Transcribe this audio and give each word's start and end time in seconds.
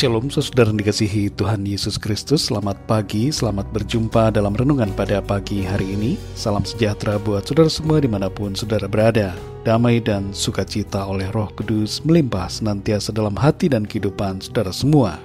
Shalom 0.00 0.32
saudara 0.32 0.72
dikasihi 0.72 1.28
Tuhan 1.36 1.60
Yesus 1.68 2.00
Kristus. 2.00 2.48
Selamat 2.48 2.80
pagi, 2.88 3.28
selamat 3.28 3.68
berjumpa 3.68 4.32
dalam 4.32 4.56
renungan 4.56 4.88
pada 4.96 5.20
pagi 5.20 5.60
hari 5.60 5.92
ini. 5.92 6.16
Salam 6.32 6.64
sejahtera 6.64 7.20
buat 7.20 7.44
saudara 7.44 7.68
semua 7.68 8.00
di 8.00 8.08
mana 8.08 8.32
pun 8.32 8.56
saudara 8.56 8.88
berada. 8.88 9.36
Damai 9.60 10.00
dan 10.00 10.32
sukacita 10.32 11.04
oleh 11.04 11.28
roh 11.36 11.52
kudus 11.52 12.00
melimpah 12.00 12.48
senantiasa 12.48 13.12
dalam 13.12 13.36
hati 13.36 13.68
dan 13.68 13.84
kehidupan 13.84 14.40
saudara 14.40 14.72
semua. 14.72 15.20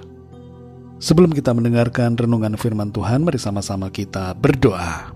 Sebelum 1.00 1.32
kita 1.32 1.56
mendengarkan 1.56 2.12
renungan 2.12 2.60
firman 2.60 2.92
Tuhan 2.92 3.24
Mari 3.24 3.40
sama-sama 3.40 3.88
kita 3.88 4.36
berdoa. 4.36 5.08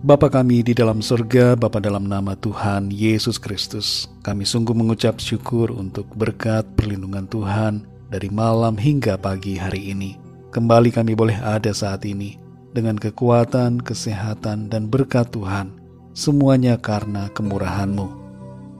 Bapa 0.00 0.32
kami 0.32 0.64
di 0.64 0.72
dalam 0.72 1.04
surga, 1.04 1.60
Bapa 1.60 1.76
dalam 1.76 2.08
nama 2.08 2.32
Tuhan 2.32 2.88
Yesus 2.88 3.36
Kristus, 3.36 4.08
kami 4.24 4.48
sungguh 4.48 4.72
mengucap 4.72 5.20
syukur 5.20 5.76
untuk 5.76 6.08
berkat 6.16 6.64
perlindungan 6.72 7.28
Tuhan, 7.28 7.95
dari 8.10 8.30
malam 8.30 8.78
hingga 8.78 9.18
pagi 9.18 9.58
hari 9.58 9.92
ini. 9.92 10.16
Kembali 10.54 10.88
kami 10.94 11.12
boleh 11.12 11.36
ada 11.36 11.74
saat 11.76 12.06
ini 12.08 12.38
dengan 12.72 12.96
kekuatan, 12.96 13.82
kesehatan, 13.82 14.72
dan 14.72 14.88
berkat 14.88 15.28
Tuhan. 15.32 15.76
Semuanya 16.16 16.80
karena 16.80 17.28
kemurahan-Mu. 17.36 18.24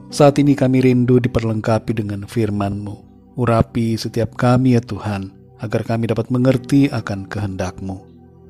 Saat 0.09 0.41
ini 0.41 0.57
kami 0.57 0.81
rindu 0.81 1.21
diperlengkapi 1.21 1.93
dengan 1.93 2.25
firman-Mu. 2.25 3.05
Urapi 3.37 3.93
setiap 3.93 4.33
kami 4.33 4.73
ya 4.73 4.81
Tuhan, 4.81 5.29
agar 5.61 5.85
kami 5.85 6.09
dapat 6.09 6.33
mengerti 6.33 6.89
akan 6.89 7.29
kehendak-Mu. 7.29 7.97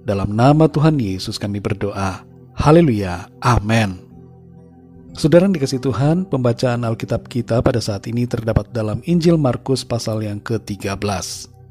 Dalam 0.08 0.32
nama 0.32 0.72
Tuhan 0.72 0.96
Yesus 1.04 1.36
kami 1.36 1.60
berdoa. 1.60 2.24
Haleluya. 2.56 3.28
Amin. 3.44 4.07
Saudara 5.18 5.50
dikasih 5.50 5.82
Tuhan, 5.82 6.30
pembacaan 6.30 6.86
Alkitab 6.86 7.26
kita 7.26 7.58
pada 7.66 7.82
saat 7.82 8.06
ini 8.06 8.30
terdapat 8.30 8.70
dalam 8.70 9.02
Injil 9.10 9.34
Markus 9.34 9.82
pasal 9.82 10.22
yang 10.22 10.38
ke-13. 10.38 10.94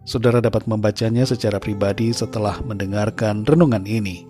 Saudara 0.02 0.42
dapat 0.42 0.66
membacanya 0.66 1.22
secara 1.22 1.62
pribadi 1.62 2.10
setelah 2.10 2.58
mendengarkan 2.66 3.46
renungan 3.46 3.86
ini. 3.86 4.26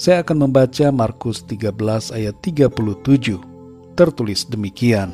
Saya 0.00 0.24
akan 0.24 0.48
membaca 0.48 0.88
Markus 0.88 1.44
13 1.44 1.76
ayat 2.16 2.40
37. 2.40 3.36
Tertulis 4.00 4.48
demikian. 4.48 5.12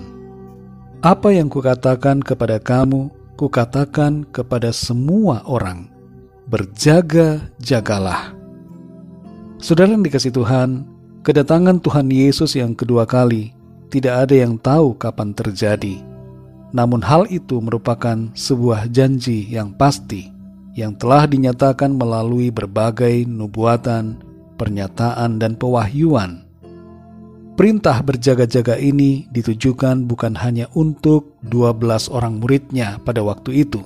Apa 1.02 1.34
yang 1.34 1.50
kukatakan 1.50 2.22
kepada 2.22 2.62
kamu, 2.62 3.10
kukatakan 3.34 4.30
kepada 4.30 4.70
semua 4.70 5.42
orang. 5.42 5.90
Berjaga-jagalah. 6.46 8.30
Saudara 9.58 9.90
yang 9.90 10.06
dikasih 10.06 10.30
Tuhan, 10.38 10.99
Kedatangan 11.20 11.84
Tuhan 11.84 12.08
Yesus 12.08 12.56
yang 12.56 12.72
kedua 12.72 13.04
kali 13.04 13.52
tidak 13.92 14.24
ada 14.24 14.40
yang 14.40 14.56
tahu 14.56 14.96
kapan 14.96 15.36
terjadi. 15.36 16.00
Namun 16.72 17.04
hal 17.04 17.28
itu 17.28 17.60
merupakan 17.60 18.32
sebuah 18.32 18.88
janji 18.88 19.44
yang 19.52 19.76
pasti 19.76 20.32
yang 20.72 20.96
telah 20.96 21.28
dinyatakan 21.28 21.92
melalui 21.92 22.48
berbagai 22.48 23.28
nubuatan, 23.28 24.16
pernyataan, 24.56 25.36
dan 25.36 25.60
pewahyuan. 25.60 26.41
Perintah 27.52 28.00
berjaga-jaga 28.00 28.80
ini 28.80 29.28
ditujukan 29.28 30.08
bukan 30.08 30.32
hanya 30.41 30.72
untuk 30.72 31.36
12 31.44 32.08
orang 32.08 32.41
muridnya 32.41 32.96
pada 33.04 33.20
waktu 33.20 33.68
itu, 33.68 33.84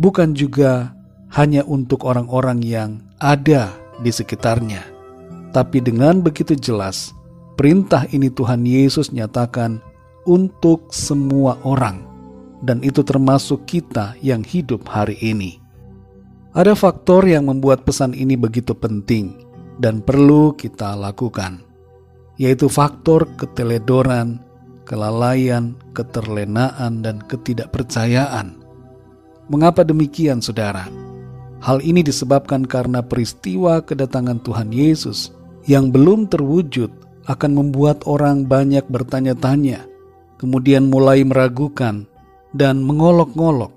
bukan 0.00 0.32
juga 0.32 0.96
hanya 1.36 1.68
untuk 1.68 2.08
orang-orang 2.08 2.64
yang 2.64 3.04
ada 3.20 3.68
di 4.00 4.08
sekitarnya 4.08 4.99
tapi 5.50 5.82
dengan 5.82 6.22
begitu 6.22 6.54
jelas, 6.54 7.10
perintah 7.58 8.06
ini 8.14 8.30
Tuhan 8.30 8.62
Yesus 8.62 9.10
nyatakan 9.10 9.82
untuk 10.24 10.94
semua 10.94 11.58
orang, 11.66 12.06
dan 12.62 12.78
itu 12.86 13.02
termasuk 13.02 13.66
kita 13.66 14.14
yang 14.22 14.46
hidup 14.46 14.86
hari 14.86 15.18
ini. 15.18 15.58
Ada 16.54 16.74
faktor 16.74 17.26
yang 17.26 17.46
membuat 17.46 17.86
pesan 17.86 18.14
ini 18.14 18.34
begitu 18.34 18.74
penting 18.74 19.46
dan 19.78 20.02
perlu 20.02 20.54
kita 20.54 20.98
lakukan, 20.98 21.62
yaitu 22.38 22.66
faktor 22.66 23.26
keteledoran, 23.38 24.42
kelalaian, 24.82 25.78
keterlenaan, 25.94 27.02
dan 27.02 27.22
ketidakpercayaan. 27.26 28.58
Mengapa 29.50 29.82
demikian, 29.82 30.38
saudara? 30.38 30.86
Hal 31.60 31.82
ini 31.84 32.00
disebabkan 32.00 32.64
karena 32.64 33.04
peristiwa 33.04 33.82
kedatangan 33.84 34.40
Tuhan 34.42 34.72
Yesus 34.72 35.39
yang 35.70 35.94
belum 35.94 36.26
terwujud 36.26 36.90
akan 37.30 37.50
membuat 37.54 38.02
orang 38.10 38.42
banyak 38.42 38.82
bertanya-tanya, 38.90 39.86
kemudian 40.34 40.90
mulai 40.90 41.22
meragukan 41.22 42.10
dan 42.50 42.82
mengolok-ngolok 42.82 43.70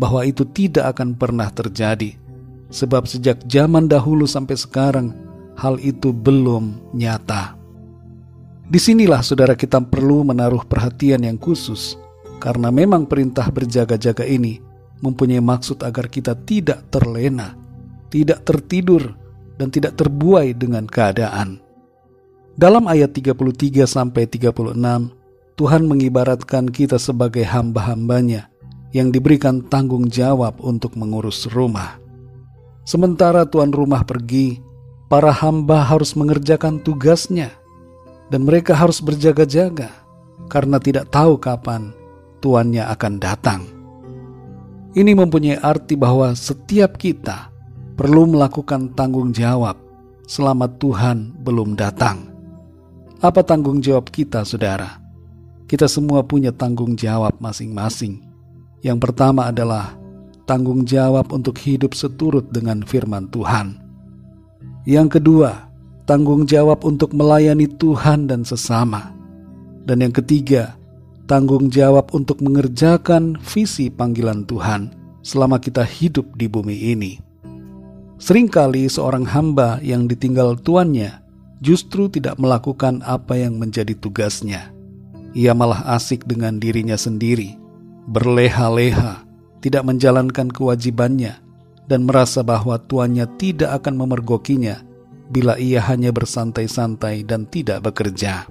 bahwa 0.00 0.24
itu 0.24 0.48
tidak 0.48 0.96
akan 0.96 1.12
pernah 1.12 1.52
terjadi, 1.52 2.16
sebab 2.72 3.04
sejak 3.04 3.44
zaman 3.44 3.92
dahulu 3.92 4.24
sampai 4.24 4.56
sekarang 4.56 5.12
hal 5.60 5.76
itu 5.84 6.16
belum 6.16 6.96
nyata. 6.96 7.60
Di 8.64 8.80
sinilah 8.80 9.20
saudara 9.20 9.52
kita 9.52 9.84
perlu 9.84 10.24
menaruh 10.24 10.64
perhatian 10.64 11.28
yang 11.28 11.36
khusus, 11.36 12.00
karena 12.40 12.72
memang 12.72 13.04
perintah 13.04 13.52
berjaga-jaga 13.52 14.24
ini 14.24 14.64
mempunyai 15.04 15.44
maksud 15.44 15.84
agar 15.84 16.08
kita 16.08 16.32
tidak 16.48 16.88
terlena, 16.88 17.52
tidak 18.08 18.40
tertidur, 18.48 19.12
dan 19.58 19.70
tidak 19.70 19.98
terbuai 19.98 20.54
dengan 20.54 20.86
keadaan. 20.86 21.62
Dalam 22.54 22.86
ayat 22.86 23.10
33 23.10 23.86
sampai 23.86 24.30
36, 24.30 24.54
Tuhan 25.54 25.82
mengibaratkan 25.86 26.66
kita 26.70 26.98
sebagai 26.98 27.46
hamba-hambanya 27.46 28.50
yang 28.94 29.10
diberikan 29.10 29.62
tanggung 29.66 30.06
jawab 30.06 30.58
untuk 30.62 30.94
mengurus 30.94 31.50
rumah. 31.50 31.98
Sementara 32.86 33.46
tuan 33.46 33.74
rumah 33.74 34.06
pergi, 34.06 34.62
para 35.10 35.30
hamba 35.30 35.82
harus 35.82 36.14
mengerjakan 36.18 36.82
tugasnya 36.82 37.54
dan 38.34 38.46
mereka 38.46 38.74
harus 38.74 38.98
berjaga-jaga 38.98 39.90
karena 40.50 40.82
tidak 40.82 41.10
tahu 41.14 41.38
kapan 41.38 41.94
tuannya 42.42 42.82
akan 42.82 43.14
datang. 43.22 43.62
Ini 44.94 45.14
mempunyai 45.14 45.58
arti 45.58 45.98
bahwa 45.98 46.34
setiap 46.34 46.98
kita 46.98 47.53
perlu 47.94 48.26
melakukan 48.26 48.90
tanggung 48.98 49.30
jawab 49.30 49.78
selama 50.26 50.66
Tuhan 50.78 51.34
belum 51.42 51.78
datang. 51.78 52.30
Apa 53.22 53.40
tanggung 53.40 53.80
jawab 53.80 54.10
kita, 54.10 54.44
saudara? 54.44 55.00
Kita 55.64 55.88
semua 55.88 56.20
punya 56.26 56.52
tanggung 56.52 56.92
jawab 56.92 57.40
masing-masing. 57.40 58.20
Yang 58.84 58.98
pertama 59.00 59.48
adalah 59.48 59.96
tanggung 60.44 60.84
jawab 60.84 61.32
untuk 61.32 61.56
hidup 61.56 61.96
seturut 61.96 62.52
dengan 62.52 62.84
firman 62.84 63.32
Tuhan. 63.32 63.80
Yang 64.84 65.20
kedua, 65.20 65.72
tanggung 66.04 66.44
jawab 66.44 66.84
untuk 66.84 67.16
melayani 67.16 67.64
Tuhan 67.80 68.28
dan 68.28 68.44
sesama. 68.44 69.16
Dan 69.88 70.04
yang 70.04 70.12
ketiga, 70.12 70.76
tanggung 71.24 71.72
jawab 71.72 72.12
untuk 72.12 72.44
mengerjakan 72.44 73.40
visi 73.40 73.88
panggilan 73.88 74.44
Tuhan 74.44 74.92
selama 75.24 75.56
kita 75.56 75.80
hidup 75.80 76.36
di 76.36 76.44
bumi 76.44 76.92
ini. 76.92 77.23
Seringkali 78.18 78.86
seorang 78.86 79.26
hamba 79.26 79.82
yang 79.82 80.06
ditinggal 80.06 80.56
tuannya 80.62 81.20
justru 81.58 82.06
tidak 82.06 82.38
melakukan 82.38 83.02
apa 83.02 83.34
yang 83.40 83.58
menjadi 83.58 83.96
tugasnya. 83.98 84.70
Ia 85.34 85.50
malah 85.50 85.82
asik 85.98 86.22
dengan 86.30 86.62
dirinya 86.62 86.94
sendiri, 86.94 87.58
berleha-leha, 88.06 89.26
tidak 89.58 89.82
menjalankan 89.82 90.46
kewajibannya, 90.46 91.42
dan 91.90 92.06
merasa 92.06 92.46
bahwa 92.46 92.78
tuannya 92.78 93.26
tidak 93.36 93.82
akan 93.82 93.98
memergokinya 93.98 94.86
bila 95.32 95.58
ia 95.58 95.82
hanya 95.82 96.14
bersantai-santai 96.14 97.26
dan 97.26 97.50
tidak 97.50 97.82
bekerja. 97.82 98.46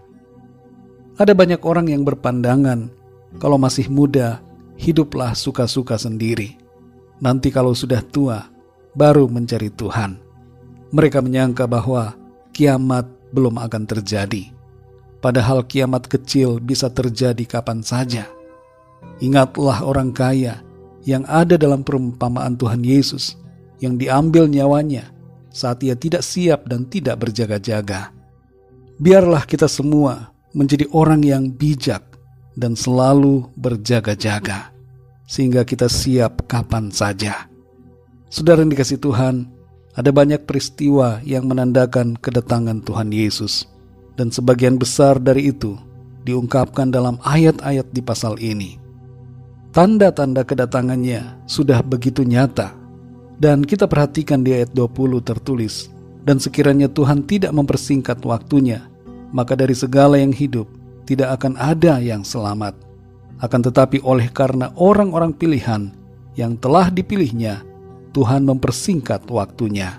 Ada 1.15 1.31
banyak 1.31 1.61
orang 1.63 1.87
yang 1.87 2.03
berpandangan, 2.03 2.89
kalau 3.37 3.55
masih 3.61 3.87
muda, 3.87 4.41
hiduplah 4.75 5.37
suka-suka 5.37 5.95
sendiri. 5.95 6.57
Nanti 7.21 7.53
kalau 7.53 7.77
sudah 7.77 8.01
tua, 8.01 8.52
baru 8.93 9.29
mencari 9.29 9.69
Tuhan. 9.73 10.17
Mereka 10.93 11.21
menyangka 11.25 11.65
bahwa 11.65 12.13
kiamat 12.53 13.09
belum 13.33 13.57
akan 13.57 13.83
terjadi, 13.89 14.53
padahal 15.21 15.65
kiamat 15.65 16.05
kecil 16.05 16.61
bisa 16.61 16.89
terjadi 16.93 17.41
kapan 17.49 17.81
saja. 17.81 18.29
Ingatlah 19.17 19.81
orang 19.81 20.13
kaya 20.13 20.61
yang 21.03 21.25
ada 21.25 21.57
dalam 21.57 21.81
perumpamaan 21.81 22.55
Tuhan 22.55 22.85
Yesus 22.85 23.35
yang 23.81 23.97
diambil 23.97 24.47
nyawanya 24.47 25.09
saat 25.53 25.81
ia 25.85 25.93
tidak 25.93 26.21
siap 26.21 26.65
dan 26.69 26.85
tidak 26.89 27.21
berjaga-jaga. 27.21 28.13
Biarlah 29.01 29.43
kita 29.49 29.65
semua 29.65 30.31
menjadi 30.53 30.85
orang 30.93 31.25
yang 31.25 31.49
bijak 31.49 32.05
dan 32.53 32.77
selalu 32.77 33.49
berjaga-jaga, 33.57 34.69
sehingga 35.25 35.65
kita 35.65 35.89
siap 35.89 36.45
kapan 36.45 36.93
saja. 36.93 37.49
Saudara 38.33 38.65
yang 38.65 38.73
dikasih 38.73 38.97
Tuhan, 38.97 39.45
ada 39.93 40.09
banyak 40.09 40.49
peristiwa 40.49 41.21
yang 41.21 41.45
menandakan 41.45 42.17
kedatangan 42.17 42.81
Tuhan 42.81 43.13
Yesus, 43.13 43.69
dan 44.17 44.33
sebagian 44.33 44.81
besar 44.81 45.21
dari 45.21 45.53
itu 45.53 45.77
diungkapkan 46.25 46.89
dalam 46.89 47.21
ayat-ayat 47.21 47.93
di 47.93 48.01
pasal 48.01 48.41
ini. 48.41 48.81
tanda-tanda 49.69 50.41
kedatangannya 50.41 51.45
sudah 51.45 51.85
begitu 51.85 52.25
nyata. 52.25 52.73
Dan 53.37 53.61
kita 53.61 53.85
perhatikan 53.85 54.41
di 54.41 54.57
ayat 54.57 54.73
20 54.73 55.21
tertulis, 55.21 55.93
dan 56.25 56.41
sekiranya 56.41 56.89
Tuhan 56.89 57.29
tidak 57.29 57.53
mempersingkat 57.53 58.17
waktunya, 58.25 58.89
maka 59.29 59.53
dari 59.53 59.77
segala 59.77 60.17
yang 60.17 60.33
hidup 60.33 60.65
tidak 61.05 61.37
akan 61.37 61.53
ada 61.61 62.01
yang 62.01 62.25
selamat. 62.25 62.73
Akan 63.37 63.61
tetapi 63.61 64.01
oleh 64.01 64.25
karena 64.33 64.73
orang-orang 64.73 65.37
pilihan 65.37 65.93
yang 66.33 66.57
telah 66.57 66.89
dipilihnya, 66.93 67.72
Tuhan 68.13 68.45
mempersingkat 68.45 69.25
waktunya. 69.27 69.97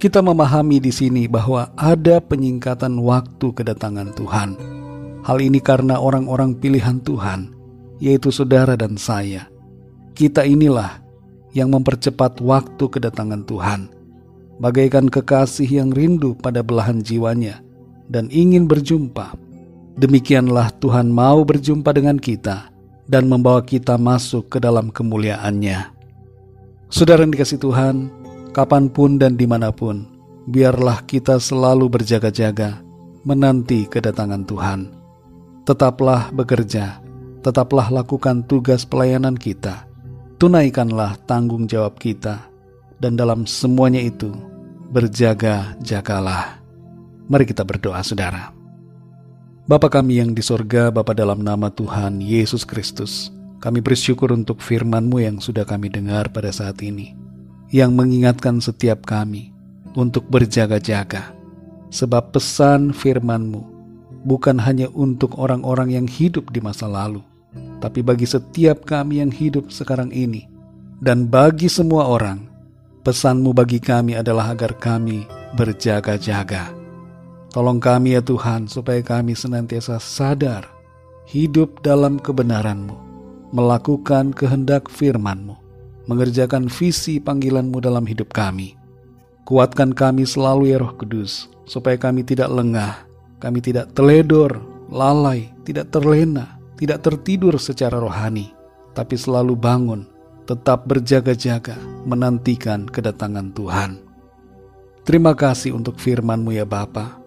Kita 0.00 0.24
memahami 0.24 0.80
di 0.80 0.94
sini 0.94 1.26
bahwa 1.28 1.74
ada 1.76 2.22
penyingkatan 2.22 2.96
waktu 3.02 3.52
kedatangan 3.52 4.16
Tuhan. 4.16 4.56
Hal 5.20 5.38
ini 5.44 5.60
karena 5.60 6.00
orang-orang 6.00 6.56
pilihan 6.56 7.02
Tuhan 7.04 7.52
yaitu 8.00 8.32
saudara 8.32 8.74
dan 8.74 8.96
saya. 8.96 9.46
Kita 10.16 10.42
inilah 10.42 11.04
yang 11.52 11.70
mempercepat 11.74 12.40
waktu 12.40 12.84
kedatangan 12.88 13.44
Tuhan, 13.44 13.92
bagaikan 14.58 15.12
kekasih 15.12 15.68
yang 15.68 15.92
rindu 15.92 16.32
pada 16.38 16.64
belahan 16.64 17.04
jiwanya 17.04 17.60
dan 18.08 18.32
ingin 18.32 18.64
berjumpa. 18.64 19.36
Demikianlah 20.00 20.72
Tuhan 20.80 21.12
mau 21.12 21.44
berjumpa 21.44 21.92
dengan 21.92 22.16
kita 22.16 22.72
dan 23.04 23.28
membawa 23.28 23.60
kita 23.60 24.00
masuk 24.00 24.48
ke 24.48 24.58
dalam 24.62 24.88
kemuliaannya. 24.88 25.99
Saudara 26.90 27.22
yang 27.22 27.32
dikasih 27.32 27.62
Tuhan, 27.62 28.10
kapan 28.50 28.90
pun 28.90 29.16
dan 29.16 29.38
di 29.38 29.46
mana 29.46 29.70
pun, 29.70 30.04
biarlah 30.50 31.06
kita 31.06 31.38
selalu 31.38 31.86
berjaga-jaga 31.86 32.82
menanti 33.22 33.86
kedatangan 33.86 34.42
Tuhan. 34.44 34.80
Tetaplah 35.64 36.34
bekerja 36.34 36.98
tetaplah 37.40 37.88
lakukan 37.88 38.44
tugas 38.44 38.84
pelayanan 38.84 39.34
kita. 39.34 39.88
Tunaikanlah 40.40 41.20
tanggung 41.28 41.68
jawab 41.68 42.00
kita, 42.00 42.48
dan 42.96 43.16
dalam 43.16 43.44
semuanya 43.44 44.00
itu 44.00 44.32
berjaga-jagalah. 44.92 46.60
Mari 47.28 47.44
kita 47.44 47.64
berdoa, 47.64 48.00
saudara. 48.00 48.52
Bapa 49.68 49.92
kami 49.92 50.20
yang 50.20 50.32
di 50.32 50.40
sorga, 50.40 50.88
Bapa 50.88 51.12
dalam 51.12 51.44
nama 51.44 51.68
Tuhan 51.68 52.24
Yesus 52.24 52.64
Kristus, 52.64 53.28
kami 53.60 53.84
bersyukur 53.84 54.32
untuk 54.32 54.64
firman-Mu 54.64 55.20
yang 55.20 55.36
sudah 55.36 55.68
kami 55.68 55.92
dengar 55.92 56.32
pada 56.32 56.48
saat 56.48 56.80
ini, 56.80 57.12
yang 57.68 57.92
mengingatkan 57.92 58.56
setiap 58.58 59.04
kami 59.04 59.52
untuk 59.92 60.26
berjaga-jaga, 60.32 61.36
sebab 61.92 62.32
pesan 62.32 62.96
firman-Mu 62.96 63.62
bukan 64.24 64.56
hanya 64.60 64.88
untuk 64.96 65.36
orang-orang 65.36 65.92
yang 65.92 66.06
hidup 66.08 66.48
di 66.48 66.64
masa 66.64 66.88
lalu, 66.88 67.20
tapi 67.84 68.00
bagi 68.00 68.24
setiap 68.24 68.88
kami 68.88 69.20
yang 69.20 69.28
hidup 69.28 69.68
sekarang 69.68 70.08
ini, 70.08 70.48
dan 71.04 71.28
bagi 71.28 71.68
semua 71.68 72.08
orang, 72.08 72.48
pesanmu 73.04 73.52
bagi 73.52 73.80
kami 73.80 74.16
adalah 74.16 74.56
agar 74.56 74.76
kami 74.76 75.24
berjaga-jaga. 75.56 76.72
Tolong 77.50 77.82
kami 77.82 78.14
ya 78.14 78.22
Tuhan, 78.22 78.70
supaya 78.70 79.02
kami 79.02 79.34
senantiasa 79.34 79.98
sadar, 79.98 80.70
hidup 81.26 81.82
dalam 81.82 82.22
kebenaranmu, 82.22 83.09
melakukan 83.50 84.30
kehendak 84.30 84.86
firmanmu, 84.86 85.58
mengerjakan 86.06 86.70
visi 86.70 87.18
panggilanmu 87.18 87.82
dalam 87.82 88.06
hidup 88.06 88.30
kami. 88.30 88.78
Kuatkan 89.46 89.90
kami 89.90 90.22
selalu 90.22 90.70
ya 90.70 90.78
Roh 90.78 90.94
Kudus, 90.94 91.50
supaya 91.66 91.98
kami 91.98 92.22
tidak 92.22 92.50
lengah, 92.50 93.02
kami 93.42 93.58
tidak 93.58 93.90
teledor, 93.98 94.62
lalai, 94.86 95.50
tidak 95.66 95.90
terlena, 95.90 96.58
tidak 96.78 97.02
tertidur 97.02 97.58
secara 97.58 97.98
rohani, 97.98 98.54
tapi 98.94 99.18
selalu 99.18 99.58
bangun, 99.58 100.06
tetap 100.46 100.86
berjaga-jaga, 100.86 101.74
menantikan 102.06 102.86
kedatangan 102.86 103.50
Tuhan. 103.54 104.02
Terima 105.02 105.34
kasih 105.34 105.74
untuk 105.74 105.98
firman-Mu 105.98 106.54
ya 106.54 106.66
Bapa. 106.66 107.18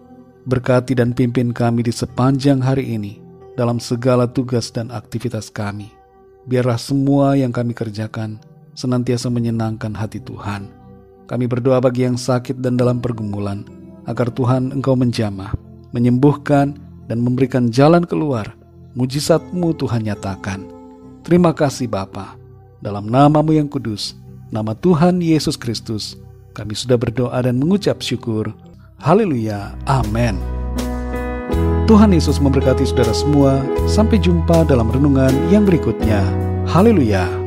Berkati 0.44 0.92
dan 0.92 1.16
pimpin 1.16 1.56
kami 1.56 1.84
di 1.84 1.92
sepanjang 1.92 2.60
hari 2.60 2.96
ini 2.96 3.16
dalam 3.56 3.80
segala 3.80 4.28
tugas 4.28 4.68
dan 4.68 4.92
aktivitas 4.92 5.48
kami. 5.48 6.03
Biarlah 6.44 6.76
semua 6.76 7.34
yang 7.34 7.50
kami 7.50 7.72
kerjakan 7.72 8.36
senantiasa 8.76 9.32
menyenangkan 9.32 9.96
hati 9.96 10.20
Tuhan. 10.20 10.68
Kami 11.24 11.48
berdoa 11.48 11.80
bagi 11.80 12.04
yang 12.04 12.20
sakit 12.20 12.60
dan 12.60 12.76
dalam 12.76 13.00
pergumulan, 13.00 13.64
agar 14.04 14.28
Tuhan 14.28 14.76
Engkau 14.76 14.92
menjamah, 14.92 15.56
menyembuhkan, 15.96 16.76
dan 17.08 17.20
memberikan 17.20 17.68
jalan 17.72 18.04
keluar 18.04 18.52
mujizatmu 18.94 19.74
Tuhan 19.76 20.06
nyatakan. 20.06 20.64
Terima 21.26 21.52
kasih 21.52 21.90
Bapa. 21.90 22.38
Dalam 22.80 23.08
namamu 23.08 23.56
yang 23.56 23.68
kudus, 23.68 24.14
nama 24.52 24.76
Tuhan 24.76 25.18
Yesus 25.20 25.58
Kristus, 25.58 26.20
kami 26.52 26.76
sudah 26.76 27.00
berdoa 27.00 27.40
dan 27.42 27.58
mengucap 27.58 28.00
syukur. 28.04 28.52
Haleluya. 29.00 29.74
Amin. 29.88 30.53
Tuhan 31.84 32.16
Yesus 32.16 32.40
memberkati 32.40 32.88
saudara 32.88 33.12
semua. 33.12 33.60
Sampai 33.84 34.16
jumpa 34.16 34.64
dalam 34.64 34.88
renungan 34.88 35.32
yang 35.52 35.68
berikutnya. 35.68 36.24
Haleluya. 36.64 37.43